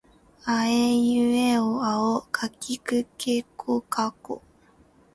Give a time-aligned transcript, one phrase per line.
[0.45, 4.41] あえいうえおあおかけきくけこかこ